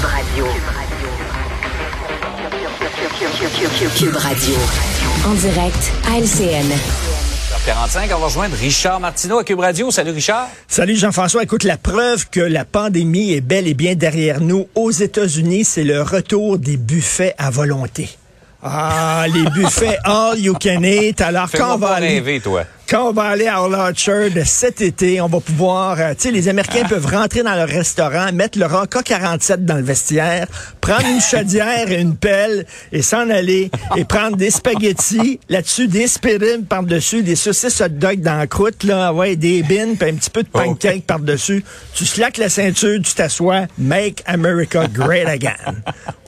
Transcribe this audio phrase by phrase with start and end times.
[0.00, 0.46] Cube Radio.
[3.98, 4.54] Cube Radio.
[5.26, 6.72] En direct à LCN.
[7.66, 9.90] 45, on va rejoindre Richard Martineau à Cube Radio.
[9.90, 10.48] Salut Richard.
[10.68, 11.42] Salut Jean-François.
[11.42, 15.84] Écoute, la preuve que la pandémie est bel et bien derrière nous aux États-Unis, c'est
[15.84, 18.08] le retour des buffets à volonté.
[18.62, 21.20] Ah, les buffets all you can eat.
[21.20, 22.64] Alors quand on va aller, rêver, toi.
[22.90, 26.48] Quand on va aller à Orchard cet été, on va pouvoir, euh, tu sais, les
[26.48, 30.48] Américains peuvent rentrer dans leur restaurant, mettre leur AK-47 dans le vestiaire,
[30.80, 36.08] prendre une chaudière et une pelle et s'en aller et prendre des spaghettis, là-dessus des
[36.08, 40.14] spirines par-dessus, des saucisses hot dog dans la croûte, là, ouais, des bines, puis un
[40.14, 41.64] petit peu de pancake par-dessus.
[41.94, 45.76] Tu slaques la ceinture, tu t'assois, make America great again.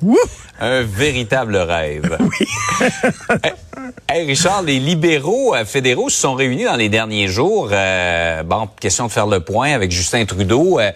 [0.01, 0.17] Wouh!
[0.61, 2.17] Un véritable rêve.
[2.21, 2.47] Oui.
[4.09, 7.69] hey, Richard, les libéraux euh, fédéraux se sont réunis dans les derniers jours.
[7.73, 10.79] Euh, bon, question de faire le point avec Justin Trudeau.
[10.79, 10.91] Euh,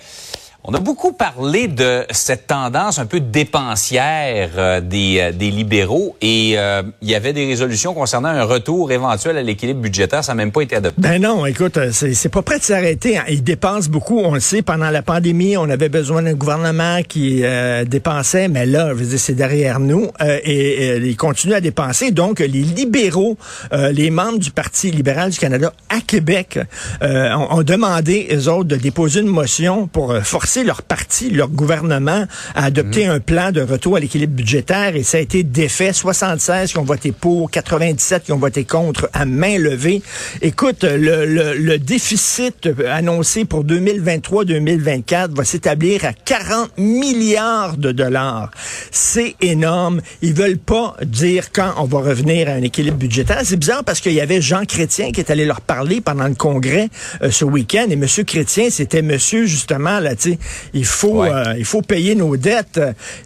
[0.69, 6.16] on a beaucoup parlé de cette tendance un peu dépensière euh, des, euh, des, libéraux
[6.21, 10.24] et euh, il y avait des résolutions concernant un retour éventuel à l'équilibre budgétaire.
[10.24, 11.01] Ça n'a même pas été adopté.
[11.01, 13.16] Ben non, écoute, c'est pas prêt de s'arrêter.
[13.16, 13.24] Hein.
[13.29, 14.18] Ils dépensent beaucoup.
[14.18, 17.45] On le sait, pendant la pandémie, on avait besoin d'un gouvernement qui
[17.87, 22.10] dépensait, mais là, je veux dire, c'est derrière nous et, et, ils continuent à dépenser.
[22.10, 23.37] Donc, les libéraux,
[23.73, 26.59] les membres du Parti libéral du Canada à Québec
[27.02, 32.26] ont, ont, demandé, eux autres, de déposer une motion pour forcer leur parti, leur gouvernement
[32.54, 33.12] à adopter mhm.
[33.12, 35.93] un plan de retour à l'équilibre budgétaire et ça a été défait.
[35.93, 40.02] 76 qui ont voté pour, 97 qui ont voté contre à main levée.
[40.43, 48.51] Écoute, le, le, déficit annoncé pour 2023-2024 va s'établir à 40 milliards de dollars.
[48.90, 50.01] C'est énorme.
[50.23, 53.40] Ils veulent pas dire quand on va revenir à un équilibre budgétaire.
[53.45, 56.34] C'est bizarre parce qu'il y avait Jean Chrétien qui est allé leur parler pendant le
[56.34, 56.88] congrêt
[57.23, 60.38] euh, ce week-end et Monsieur Chrétien, c'était Monsieur justement là, tu sais,
[60.75, 62.80] il faut, euh, il faut payer nos dettes.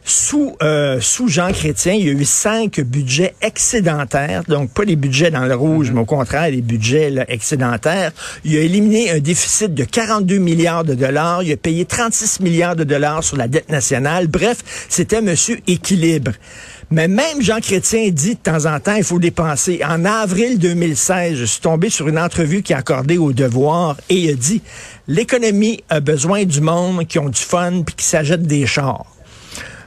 [0.05, 4.97] Sous, euh, sous Jean Chrétien, il y a eu cinq budgets excédentaires, donc pas les
[4.97, 5.95] budgets dans le rouge, mm-hmm.
[5.95, 8.13] mais au contraire, les budgets excédentaires.
[8.45, 11.43] Il a éliminé un déficit de 42 milliards de dollars.
[11.43, 14.27] Il a payé 36 milliards de dollars sur la dette nationale.
[14.27, 16.33] Bref, c'était Monsieur Équilibre.
[16.93, 19.81] Mais même Jean Chrétien dit de temps en temps, il faut dépenser.
[19.89, 24.17] En avril 2016, je suis tombé sur une entrevue qui a accordé au devoir et
[24.17, 24.61] il a dit,
[25.07, 29.07] l'économie a besoin du monde qui ont du fun puis qui s'achètent des chars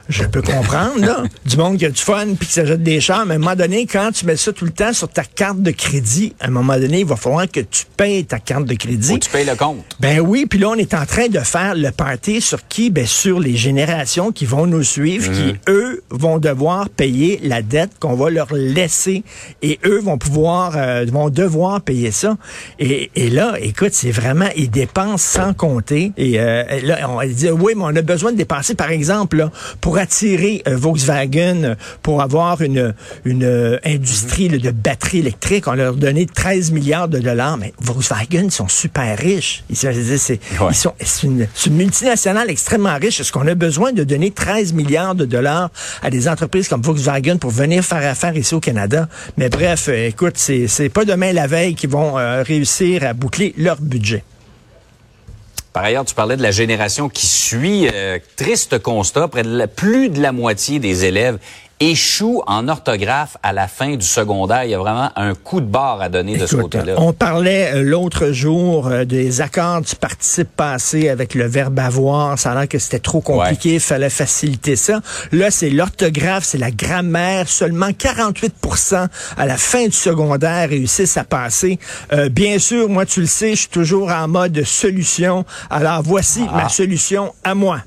[0.08, 3.26] je peux comprendre, là, du monde qui a du fun puis qui s'achète des chars,
[3.26, 5.62] mais à un moment donné, quand tu mets ça tout le temps sur ta carte
[5.62, 8.74] de crédit, à un moment donné, il va falloir que tu payes ta carte de
[8.74, 9.12] crédit.
[9.12, 9.84] Faut tu payes le compte.
[10.00, 12.90] Ben oui, puis là, on est en train de faire le party sur qui?
[12.90, 15.58] Ben sur les générations qui vont nous suivre, qui, mhm.
[15.68, 19.22] eux, vont devoir payer la dette qu'on va leur laisser
[19.62, 22.36] et eux vont pouvoir, euh, vont devoir payer ça.
[22.78, 26.12] Et, et là, écoute, c'est vraiment, ils dépensent sans compter.
[26.16, 29.50] Et euh, là, on dit, oui, mais on a besoin de dépenser, par exemple, là,
[29.80, 32.94] pour pour attirer euh, Volkswagen, euh, pour avoir une,
[33.24, 35.68] une euh, industrie de batteries électriques.
[35.68, 39.62] On leur donnait 13 milliards de dollars, mais Volkswagen sont super riches.
[39.70, 40.40] Ils, c'est,
[41.22, 43.20] une, une, multinationale extrêmement riche.
[43.20, 45.70] Est-ce qu'on a besoin de donner 13 milliards de dollars
[46.02, 49.08] à des entreprises comme Volkswagen pour venir faire affaire ici au Canada?
[49.36, 53.80] Mais bref, écoute, c'est, c'est pas demain la veille qu'ils vont réussir à boucler leur
[53.80, 54.24] budget.
[55.74, 57.88] Par ailleurs, tu parlais de la génération qui suit.
[57.92, 61.38] Euh, triste constat, près de plus de la moitié des élèves
[61.80, 64.64] échoue en orthographe à la fin du secondaire.
[64.64, 66.94] Il y a vraiment un coup de barre à donner de ce côté-là.
[66.98, 72.38] On parlait euh, l'autre jour euh, des accords du participe passé avec le verbe avoir.
[72.38, 73.74] Ça a l'air que c'était trop compliqué.
[73.74, 75.00] Il fallait faciliter ça.
[75.32, 77.48] Là, c'est l'orthographe, c'est la grammaire.
[77.48, 81.78] Seulement 48% à la fin du secondaire réussissent à passer.
[82.12, 85.44] Euh, bien sûr, moi, tu le sais, je suis toujours en mode solution.
[85.70, 86.68] Alors, voici ma ah.
[86.68, 87.80] solution à moi.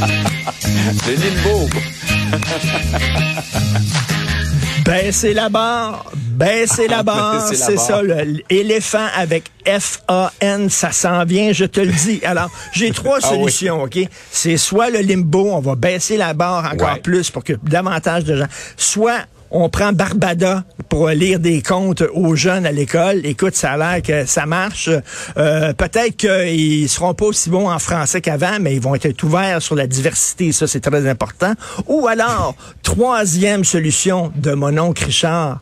[1.06, 1.68] Le limbo.
[4.84, 8.02] Baissez la barre, baissez la barre, c'est ça,
[8.50, 12.20] l'éléphant avec F-A-N, ça s'en vient, je te le dis.
[12.24, 13.98] Alors, j'ai trois ah solutions, OK?
[14.32, 18.36] C'est soit le limbo, on va baisser la barre encore plus pour que davantage de
[18.36, 23.24] gens, soit on prend Barbada pour lire des contes aux jeunes à l'école.
[23.24, 24.90] Écoute, ça a l'air que ça marche.
[25.36, 29.62] Euh, peut-être qu'ils seront pas aussi bons en français qu'avant, mais ils vont être ouverts
[29.62, 30.52] sur la diversité.
[30.52, 31.54] Ça, c'est très important.
[31.86, 35.60] Ou alors, troisième solution de mon oncle Richard.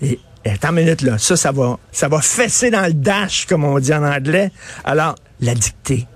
[0.00, 3.64] Et attends une minute là, ça, ça va, ça va fesser dans le dash, comme
[3.64, 4.50] on dit en anglais.
[4.84, 6.06] Alors, la dictée.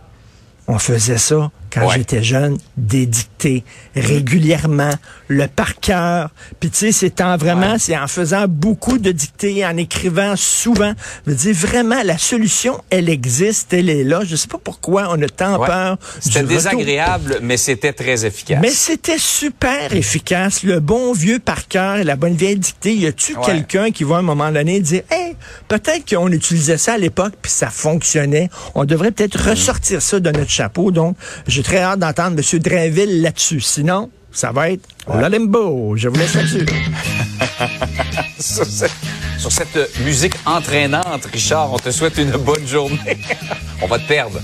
[0.68, 1.94] On faisait ça quand Ouais.
[1.96, 3.64] j'étais jeune, des dictées
[3.94, 4.90] régulièrement,
[5.28, 6.30] le par cœur.
[6.58, 7.78] Puis tu sais, c'est en vraiment, Ouais.
[7.78, 10.92] c'est en faisant beaucoup de dictées, en écrivant souvent.
[11.26, 14.20] Je veux dire, vraiment, la solution, elle existe, elle est là.
[14.24, 15.66] Je sais pas pourquoi on a tant Ouais.
[15.66, 15.98] peur.
[16.20, 16.56] C'était retour.
[16.56, 18.58] désagréable, mais c'était très efficace.
[18.60, 20.62] Mais c'était super efficace.
[20.62, 22.94] Le bon vieux par cœur et la bonne vieille dictée.
[22.94, 25.36] Y a-tu quelqu'un qui va à un moment donné dire, hey,
[25.68, 28.50] peut-être qu'on utilisait ça à l'époque puis ça fonctionnait.
[28.74, 29.50] On devrait peut-être Mm.
[29.50, 30.90] ressortir ça de notre chapeau.
[30.90, 31.16] Donc,
[31.60, 32.58] j'ai très hâte d'entendre M.
[32.58, 33.60] Drainville là-dessus.
[33.60, 35.94] Sinon, ça va être la limbo.
[35.94, 36.64] Je vous laisse là-dessus.
[38.40, 38.90] sur, cette,
[39.36, 43.18] sur cette musique entraînante, Richard, on te souhaite une bonne journée.
[43.82, 44.40] on va te perdre.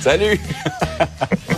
[0.00, 0.40] Salut!